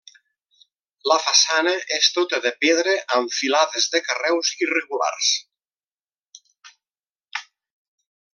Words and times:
La 1.09 1.17
façana 1.25 1.73
és 1.97 2.07
tota 2.15 2.39
de 2.45 2.51
pedra 2.65 2.95
amb 3.19 3.35
filades 3.41 3.87
de 3.97 4.01
carreus 4.07 4.55
irregulars. 4.65 5.31